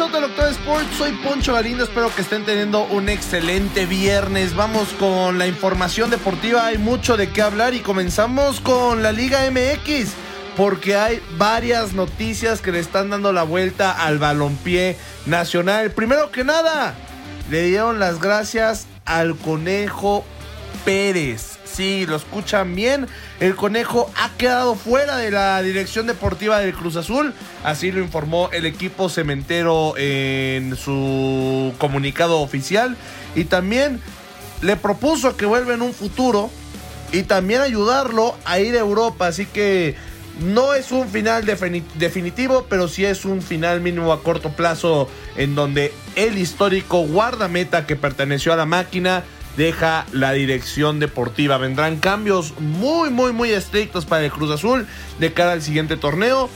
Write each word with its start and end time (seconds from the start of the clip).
Amigos 0.00 0.36
del 0.36 0.50
Sports? 0.50 0.96
Soy 0.96 1.12
Poncho 1.12 1.54
Galindo, 1.54 1.84
espero 1.84 2.12
que 2.12 2.22
estén 2.22 2.44
teniendo 2.44 2.84
un 2.84 3.08
excelente 3.08 3.86
viernes. 3.86 4.56
Vamos 4.56 4.88
con 4.98 5.38
la 5.38 5.46
información 5.46 6.10
deportiva, 6.10 6.66
hay 6.66 6.78
mucho 6.78 7.16
de 7.16 7.30
qué 7.30 7.42
hablar 7.42 7.74
y 7.74 7.80
comenzamos 7.80 8.60
con 8.60 9.04
la 9.04 9.12
Liga 9.12 9.48
MX 9.48 10.10
porque 10.56 10.96
hay 10.96 11.22
varias 11.36 11.92
noticias 11.92 12.60
que 12.60 12.72
le 12.72 12.80
están 12.80 13.10
dando 13.10 13.32
la 13.32 13.44
vuelta 13.44 13.92
al 13.92 14.18
balompié 14.18 14.96
nacional. 15.26 15.92
Primero 15.92 16.32
que 16.32 16.42
nada, 16.42 16.94
le 17.48 17.62
dieron 17.62 18.00
las 18.00 18.20
gracias 18.20 18.86
al 19.04 19.36
Conejo 19.36 20.24
Pérez. 20.84 21.53
Sí, 21.74 22.06
lo 22.06 22.14
escuchan 22.14 22.76
bien. 22.76 23.08
El 23.40 23.56
Conejo 23.56 24.08
ha 24.16 24.30
quedado 24.36 24.76
fuera 24.76 25.16
de 25.16 25.32
la 25.32 25.60
dirección 25.60 26.06
deportiva 26.06 26.60
del 26.60 26.72
Cruz 26.72 26.94
Azul. 26.94 27.34
Así 27.64 27.90
lo 27.90 28.00
informó 28.00 28.48
el 28.52 28.64
equipo 28.64 29.08
cementero 29.08 29.94
en 29.96 30.76
su 30.76 31.74
comunicado 31.78 32.38
oficial. 32.40 32.96
Y 33.34 33.44
también 33.44 34.00
le 34.62 34.76
propuso 34.76 35.36
que 35.36 35.46
vuelva 35.46 35.74
en 35.74 35.82
un 35.82 35.92
futuro. 35.92 36.48
Y 37.10 37.24
también 37.24 37.60
ayudarlo 37.60 38.36
a 38.44 38.60
ir 38.60 38.76
a 38.76 38.78
Europa. 38.78 39.26
Así 39.26 39.44
que 39.44 39.96
no 40.40 40.74
es 40.74 40.92
un 40.92 41.08
final 41.08 41.44
definitivo, 41.44 42.66
pero 42.68 42.86
sí 42.86 43.04
es 43.04 43.24
un 43.24 43.42
final 43.42 43.80
mínimo 43.80 44.12
a 44.12 44.22
corto 44.22 44.50
plazo 44.50 45.08
en 45.36 45.56
donde 45.56 45.92
el 46.14 46.38
histórico 46.38 47.00
guardameta 47.00 47.84
que 47.84 47.96
perteneció 47.96 48.52
a 48.52 48.56
la 48.56 48.64
máquina 48.64 49.24
deja 49.56 50.06
la 50.12 50.32
dirección 50.32 51.00
deportiva. 51.00 51.58
Vendrán 51.58 51.98
cambios 51.98 52.58
muy, 52.58 53.10
muy, 53.10 53.32
muy 53.32 53.50
estrictos 53.50 54.04
para 54.04 54.24
el 54.24 54.30
Cruz 54.30 54.50
Azul 54.50 54.86
de 55.18 55.32
cara 55.32 55.52
al 55.52 55.62
siguiente 55.62 55.96
torneo. 55.96 56.48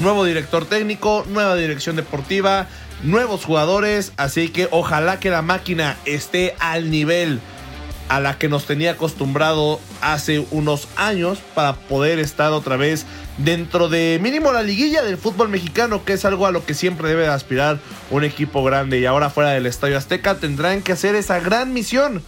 Nuevo 0.00 0.24
director 0.24 0.66
técnico, 0.66 1.24
nueva 1.28 1.54
dirección 1.54 1.96
deportiva, 1.96 2.66
nuevos 3.02 3.44
jugadores, 3.44 4.12
así 4.16 4.48
que 4.48 4.68
ojalá 4.70 5.20
que 5.20 5.30
la 5.30 5.42
máquina 5.42 5.96
esté 6.04 6.56
al 6.58 6.90
nivel 6.90 7.40
a 8.08 8.20
la 8.20 8.38
que 8.38 8.48
nos 8.48 8.66
tenía 8.66 8.92
acostumbrado 8.92 9.80
hace 10.00 10.46
unos 10.50 10.88
años 10.96 11.38
para 11.54 11.74
poder 11.74 12.18
estar 12.18 12.52
otra 12.52 12.76
vez 12.76 13.06
dentro 13.38 13.88
de 13.88 14.18
mínimo 14.22 14.52
la 14.52 14.62
liguilla 14.62 15.02
del 15.02 15.16
fútbol 15.16 15.48
mexicano, 15.48 16.04
que 16.04 16.12
es 16.12 16.24
algo 16.24 16.46
a 16.46 16.52
lo 16.52 16.64
que 16.64 16.74
siempre 16.74 17.08
debe 17.08 17.26
aspirar 17.26 17.78
un 18.10 18.24
equipo 18.24 18.62
grande. 18.62 19.00
Y 19.00 19.06
ahora 19.06 19.30
fuera 19.30 19.50
del 19.50 19.66
Estadio 19.66 19.98
Azteca 19.98 20.36
tendrán 20.36 20.82
que 20.82 20.92
hacer 20.92 21.14
esa 21.14 21.40
gran 21.40 21.72
misión 21.72 22.22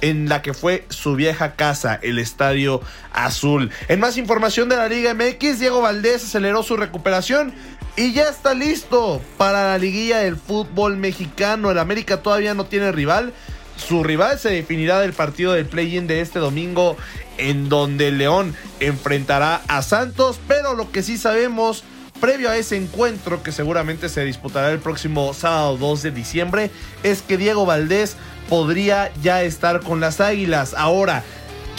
en 0.00 0.28
la 0.28 0.42
que 0.42 0.54
fue 0.54 0.86
su 0.90 1.14
vieja 1.14 1.54
casa, 1.54 1.98
el 2.02 2.18
Estadio 2.18 2.80
Azul. 3.12 3.70
En 3.88 4.00
más 4.00 4.16
información 4.16 4.68
de 4.68 4.76
la 4.76 4.88
Liga 4.88 5.14
MX, 5.14 5.58
Diego 5.58 5.80
Valdés 5.80 6.24
aceleró 6.24 6.62
su 6.62 6.76
recuperación 6.76 7.52
y 7.96 8.12
ya 8.12 8.28
está 8.28 8.54
listo 8.54 9.20
para 9.36 9.70
la 9.70 9.78
liguilla 9.78 10.18
del 10.18 10.36
fútbol 10.36 10.96
mexicano. 10.96 11.70
El 11.70 11.78
América 11.78 12.22
todavía 12.22 12.54
no 12.54 12.66
tiene 12.66 12.92
rival 12.92 13.32
su 13.78 14.04
rival 14.04 14.38
se 14.38 14.50
definirá 14.50 15.00
del 15.00 15.12
partido 15.12 15.52
del 15.52 15.66
play-in 15.66 16.06
de 16.06 16.20
este 16.20 16.38
domingo 16.38 16.96
en 17.38 17.68
donde 17.68 18.10
León 18.10 18.54
enfrentará 18.80 19.62
a 19.68 19.82
Santos, 19.82 20.40
pero 20.46 20.74
lo 20.74 20.90
que 20.90 21.02
sí 21.02 21.16
sabemos 21.16 21.84
previo 22.20 22.50
a 22.50 22.56
ese 22.56 22.76
encuentro 22.76 23.42
que 23.42 23.52
seguramente 23.52 24.08
se 24.08 24.24
disputará 24.24 24.70
el 24.70 24.80
próximo 24.80 25.32
sábado 25.34 25.76
2 25.76 26.02
de 26.02 26.10
diciembre 26.10 26.70
es 27.02 27.22
que 27.22 27.36
Diego 27.36 27.64
Valdés 27.64 28.16
podría 28.48 29.12
ya 29.22 29.42
estar 29.42 29.80
con 29.80 30.00
las 30.00 30.20
Águilas. 30.20 30.74
Ahora, 30.76 31.22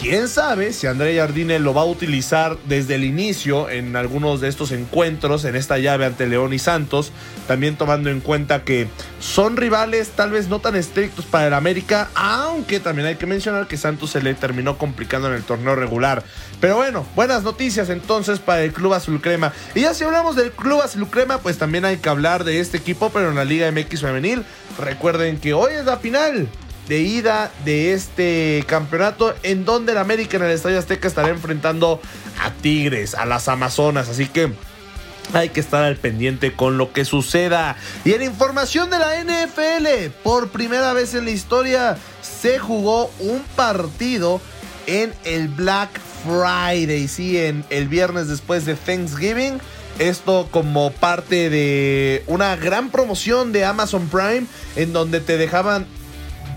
quién 0.00 0.28
sabe 0.28 0.72
si 0.72 0.86
André 0.86 1.18
Jardine 1.18 1.58
lo 1.58 1.74
va 1.74 1.82
a 1.82 1.84
utilizar 1.84 2.56
desde 2.64 2.94
el 2.94 3.04
inicio 3.04 3.68
en 3.68 3.96
algunos 3.96 4.40
de 4.40 4.48
estos 4.48 4.72
encuentros, 4.72 5.44
en 5.44 5.56
esta 5.56 5.76
llave 5.76 6.06
ante 6.06 6.26
León 6.26 6.54
y 6.54 6.58
Santos, 6.58 7.12
también 7.46 7.76
tomando 7.76 8.08
en 8.08 8.20
cuenta 8.20 8.64
que 8.64 8.88
son 9.20 9.58
rivales 9.58 10.08
tal 10.16 10.30
vez 10.30 10.48
no 10.48 10.58
tan 10.58 10.74
estrictos 10.74 11.26
para 11.26 11.48
el 11.48 11.54
América, 11.54 12.08
aunque 12.14 12.80
también 12.80 13.08
hay 13.08 13.16
que 13.16 13.26
mencionar 13.26 13.66
que 13.66 13.76
Santos 13.76 14.10
se 14.10 14.22
le 14.22 14.32
terminó 14.32 14.78
complicando 14.78 15.28
en 15.28 15.34
el 15.34 15.42
torneo 15.42 15.76
regular. 15.76 16.24
Pero 16.62 16.76
bueno, 16.76 17.04
buenas 17.14 17.42
noticias 17.42 17.90
entonces 17.90 18.38
para 18.38 18.62
el 18.62 18.72
Club 18.72 18.94
Azul 18.94 19.20
Crema. 19.20 19.52
Y 19.74 19.82
ya 19.82 19.92
si 19.92 20.04
hablamos 20.04 20.34
del 20.34 20.50
Club 20.52 20.80
Azul 20.80 21.08
Crema, 21.10 21.38
pues 21.38 21.58
también 21.58 21.84
hay 21.84 21.98
que 21.98 22.08
hablar 22.08 22.44
de 22.44 22.60
este 22.60 22.78
equipo, 22.78 23.10
pero 23.10 23.28
en 23.28 23.34
la 23.34 23.44
Liga 23.44 23.70
MX 23.70 24.00
femenil. 24.00 24.44
Recuerden 24.78 25.38
que 25.38 25.52
hoy 25.52 25.74
es 25.74 25.84
la 25.84 25.98
final 25.98 26.48
de 26.90 26.98
ida 27.02 27.52
de 27.64 27.92
este 27.92 28.64
campeonato 28.66 29.32
en 29.44 29.64
donde 29.64 29.92
el 29.92 29.98
América 29.98 30.38
en 30.38 30.42
el 30.42 30.50
Estadio 30.50 30.76
Azteca 30.76 31.06
estará 31.06 31.28
enfrentando 31.28 32.00
a 32.42 32.50
Tigres, 32.50 33.14
a 33.14 33.26
las 33.26 33.46
Amazonas, 33.46 34.08
así 34.08 34.26
que 34.26 34.52
hay 35.32 35.50
que 35.50 35.60
estar 35.60 35.84
al 35.84 35.96
pendiente 35.96 36.52
con 36.52 36.78
lo 36.78 36.92
que 36.92 37.04
suceda. 37.04 37.76
Y 38.04 38.14
en 38.14 38.22
información 38.22 38.90
de 38.90 38.98
la 38.98 39.22
NFL, 39.22 40.10
por 40.24 40.48
primera 40.48 40.92
vez 40.92 41.14
en 41.14 41.26
la 41.26 41.30
historia 41.30 41.96
se 42.22 42.58
jugó 42.58 43.08
un 43.20 43.40
partido 43.54 44.40
en 44.88 45.14
el 45.22 45.46
Black 45.46 45.90
Friday, 46.24 47.06
sí, 47.06 47.38
en 47.38 47.64
el 47.70 47.86
viernes 47.86 48.26
después 48.26 48.66
de 48.66 48.74
Thanksgiving. 48.74 49.60
Esto 50.00 50.48
como 50.50 50.90
parte 50.90 51.50
de 51.50 52.24
una 52.26 52.56
gran 52.56 52.90
promoción 52.90 53.52
de 53.52 53.64
Amazon 53.64 54.08
Prime 54.08 54.46
en 54.74 54.92
donde 54.92 55.20
te 55.20 55.36
dejaban 55.36 55.86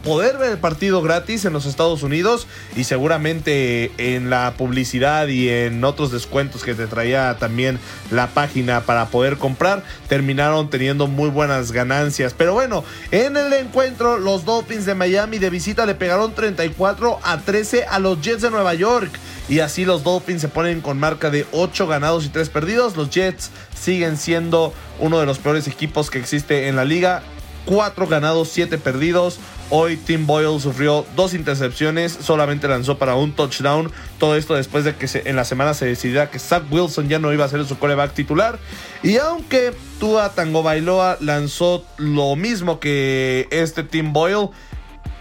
poder 0.03 0.37
ver 0.37 0.51
el 0.51 0.57
partido 0.57 1.01
gratis 1.01 1.45
en 1.45 1.53
los 1.53 1.65
Estados 1.65 2.03
Unidos 2.03 2.47
y 2.75 2.83
seguramente 2.83 3.91
en 3.97 4.29
la 4.29 4.53
publicidad 4.57 5.27
y 5.27 5.49
en 5.49 5.83
otros 5.83 6.11
descuentos 6.11 6.63
que 6.63 6.75
te 6.75 6.87
traía 6.87 7.37
también 7.39 7.79
la 8.11 8.27
página 8.27 8.81
para 8.81 9.07
poder 9.07 9.37
comprar, 9.37 9.83
terminaron 10.09 10.69
teniendo 10.69 11.07
muy 11.07 11.29
buenas 11.29 11.71
ganancias. 11.71 12.33
Pero 12.37 12.53
bueno, 12.53 12.83
en 13.11 13.37
el 13.37 13.53
encuentro 13.53 14.17
los 14.17 14.45
Dolphins 14.45 14.85
de 14.85 14.95
Miami 14.95 15.39
de 15.39 15.49
visita 15.49 15.85
le 15.85 15.95
pegaron 15.95 16.35
34 16.35 17.19
a 17.23 17.39
13 17.39 17.85
a 17.85 17.99
los 17.99 18.21
Jets 18.21 18.41
de 18.41 18.51
Nueva 18.51 18.73
York. 18.73 19.11
Y 19.49 19.59
así 19.59 19.83
los 19.83 20.03
Dolphins 20.03 20.41
se 20.41 20.47
ponen 20.47 20.81
con 20.81 20.99
marca 20.99 21.29
de 21.29 21.45
8 21.51 21.87
ganados 21.87 22.25
y 22.25 22.29
3 22.29 22.49
perdidos. 22.49 22.95
Los 22.95 23.09
Jets 23.09 23.51
siguen 23.77 24.17
siendo 24.17 24.73
uno 24.99 25.19
de 25.19 25.25
los 25.25 25.39
peores 25.39 25.67
equipos 25.67 26.09
que 26.09 26.19
existe 26.19 26.67
en 26.67 26.75
la 26.75 26.85
liga. 26.85 27.23
4 27.65 28.07
ganados, 28.07 28.49
7 28.49 28.77
perdidos. 28.77 29.39
Hoy 29.75 29.97
Tim 29.97 30.27
Boyle 30.27 30.59
sufrió 30.59 31.03
dos 31.15 31.33
intercepciones, 31.33 32.11
solamente 32.11 32.67
lanzó 32.67 32.99
para 32.99 33.15
un 33.15 33.31
touchdown. 33.31 33.91
Todo 34.19 34.35
esto 34.35 34.53
después 34.53 34.83
de 34.83 34.95
que 34.95 35.07
en 35.25 35.35
la 35.35 35.45
semana 35.45 35.73
se 35.73 35.87
decidiera 35.87 36.29
que 36.29 36.37
Zach 36.37 36.61
Wilson 36.69 37.09
ya 37.09 37.17
no 37.17 37.33
iba 37.33 37.43
a 37.43 37.49
ser 37.49 37.65
su 37.65 37.79
coreback 37.79 38.13
titular. 38.13 38.59
Y 39.01 39.17
aunque 39.17 39.73
Tua 39.99 40.29
Tango 40.35 40.61
Bailoa 40.61 41.17
lanzó 41.21 41.83
lo 41.97 42.35
mismo 42.35 42.79
que 42.79 43.47
este 43.49 43.81
Tim 43.81 44.13
Boyle, 44.13 44.51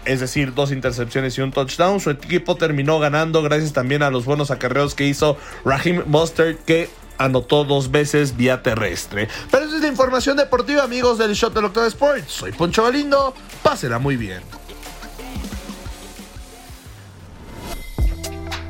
es 0.05 0.19
decir, 0.19 0.53
dos 0.53 0.71
intercepciones 0.71 1.35
y 1.39 1.41
un 1.41 1.51
touchdown. 1.51 1.99
Su 1.99 2.11
equipo 2.11 2.55
terminó 2.55 2.99
ganando 2.99 3.41
gracias 3.41 3.73
también 3.73 4.03
a 4.03 4.11
los 4.11 4.25
buenos 4.25 4.51
acarreos 4.51 4.93
que 4.93 5.07
hizo 5.07 5.35
Raheem 5.65 6.03
Mustard, 6.05 6.57
que 6.57 6.91
anotó 7.17 7.63
dos 7.63 7.91
veces 7.91 8.35
vía 8.37 8.61
terrestre. 8.61 9.27
Pero 9.49 9.65
esa 9.65 9.77
es 9.77 9.81
la 9.81 9.87
información 9.87 10.37
deportiva, 10.37 10.83
amigos 10.83 11.17
del 11.17 11.33
Shot 11.33 11.53
del 11.53 11.65
Octavo 11.65 11.87
Sports. 11.87 12.25
Soy 12.27 12.51
Poncho 12.51 12.83
Galindo, 12.83 13.33
pásela 13.63 13.97
muy 13.97 14.17
bien. 14.17 14.41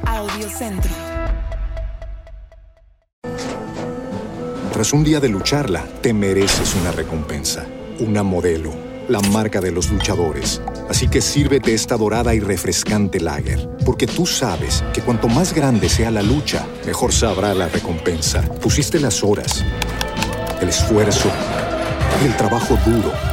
Audio 0.05 0.49
Centro. 0.49 0.91
Tras 4.71 4.93
un 4.93 5.03
día 5.03 5.19
de 5.19 5.29
lucharla, 5.29 5.85
te 6.01 6.13
mereces 6.13 6.75
una 6.75 6.91
recompensa, 6.91 7.65
una 7.99 8.23
modelo, 8.23 8.73
la 9.07 9.19
marca 9.19 9.61
de 9.61 9.71
los 9.71 9.89
luchadores. 9.91 10.61
Así 10.89 11.07
que 11.07 11.21
sírvete 11.21 11.73
esta 11.73 11.97
dorada 11.97 12.33
y 12.33 12.39
refrescante 12.39 13.19
lager, 13.19 13.69
porque 13.85 14.07
tú 14.07 14.25
sabes 14.25 14.83
que 14.93 15.01
cuanto 15.01 15.27
más 15.27 15.53
grande 15.53 15.89
sea 15.89 16.11
la 16.11 16.21
lucha, 16.21 16.65
mejor 16.85 17.13
sabrá 17.13 17.53
la 17.53 17.67
recompensa. 17.67 18.41
Pusiste 18.61 18.99
las 18.99 19.23
horas, 19.23 19.63
el 20.61 20.69
esfuerzo, 20.69 21.29
el 22.23 22.35
trabajo 22.35 22.77
duro. 22.85 23.32